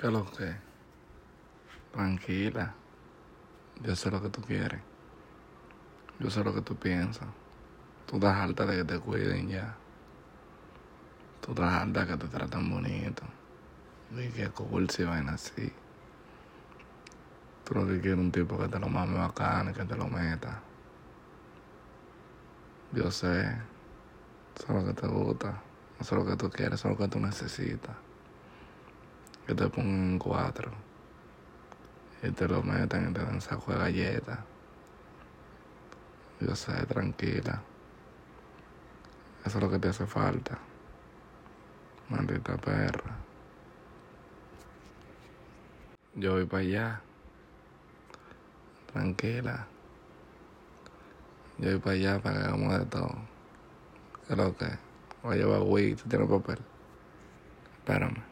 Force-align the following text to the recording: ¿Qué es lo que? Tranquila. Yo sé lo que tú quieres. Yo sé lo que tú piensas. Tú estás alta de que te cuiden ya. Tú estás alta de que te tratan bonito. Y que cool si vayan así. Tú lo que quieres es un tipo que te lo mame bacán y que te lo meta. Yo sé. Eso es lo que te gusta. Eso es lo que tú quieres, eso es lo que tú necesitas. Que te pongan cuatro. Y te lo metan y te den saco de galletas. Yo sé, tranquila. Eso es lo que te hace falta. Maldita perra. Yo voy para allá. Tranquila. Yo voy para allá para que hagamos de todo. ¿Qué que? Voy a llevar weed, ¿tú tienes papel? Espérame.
¿Qué 0.00 0.06
es 0.06 0.12
lo 0.14 0.24
que? 0.24 0.56
Tranquila. 1.92 2.74
Yo 3.82 3.94
sé 3.94 4.10
lo 4.10 4.22
que 4.22 4.30
tú 4.30 4.40
quieres. 4.40 4.80
Yo 6.18 6.30
sé 6.30 6.42
lo 6.42 6.54
que 6.54 6.62
tú 6.62 6.74
piensas. 6.74 7.28
Tú 8.06 8.16
estás 8.16 8.38
alta 8.38 8.64
de 8.64 8.78
que 8.78 8.84
te 8.84 8.98
cuiden 8.98 9.48
ya. 9.48 9.76
Tú 11.42 11.50
estás 11.50 11.82
alta 11.82 12.00
de 12.00 12.06
que 12.06 12.16
te 12.16 12.28
tratan 12.28 12.70
bonito. 12.70 13.24
Y 14.16 14.28
que 14.28 14.48
cool 14.48 14.88
si 14.88 15.04
vayan 15.04 15.28
así. 15.28 15.70
Tú 17.64 17.74
lo 17.74 17.86
que 17.86 18.00
quieres 18.00 18.18
es 18.20 18.24
un 18.24 18.32
tipo 18.32 18.56
que 18.56 18.68
te 18.68 18.78
lo 18.78 18.88
mame 18.88 19.18
bacán 19.18 19.68
y 19.68 19.74
que 19.74 19.84
te 19.84 19.96
lo 19.96 20.08
meta. 20.08 20.62
Yo 22.92 23.10
sé. 23.10 23.54
Eso 24.56 24.66
es 24.66 24.70
lo 24.70 24.84
que 24.86 24.94
te 24.98 25.06
gusta. 25.06 25.62
Eso 26.00 26.16
es 26.16 26.24
lo 26.24 26.30
que 26.30 26.36
tú 26.38 26.48
quieres, 26.48 26.80
eso 26.80 26.88
es 26.88 26.98
lo 26.98 27.04
que 27.04 27.12
tú 27.12 27.20
necesitas. 27.20 28.09
Que 29.50 29.56
te 29.56 29.68
pongan 29.68 30.16
cuatro. 30.16 30.70
Y 32.22 32.30
te 32.30 32.46
lo 32.46 32.62
metan 32.62 33.10
y 33.10 33.12
te 33.12 33.24
den 33.24 33.40
saco 33.40 33.72
de 33.72 33.78
galletas. 33.78 34.38
Yo 36.38 36.54
sé, 36.54 36.86
tranquila. 36.86 37.60
Eso 39.44 39.58
es 39.58 39.64
lo 39.64 39.68
que 39.68 39.80
te 39.80 39.88
hace 39.88 40.06
falta. 40.06 40.56
Maldita 42.10 42.56
perra. 42.58 43.16
Yo 46.14 46.34
voy 46.34 46.44
para 46.44 46.62
allá. 46.62 47.00
Tranquila. 48.92 49.66
Yo 51.58 51.70
voy 51.70 51.80
para 51.80 51.96
allá 51.96 52.20
para 52.20 52.38
que 52.38 52.44
hagamos 52.44 52.78
de 52.78 52.84
todo. 52.86 53.16
¿Qué 54.28 54.36
que? 54.36 54.78
Voy 55.24 55.34
a 55.34 55.38
llevar 55.38 55.62
weed, 55.62 55.96
¿tú 55.96 56.08
tienes 56.08 56.28
papel? 56.28 56.58
Espérame. 57.78 58.29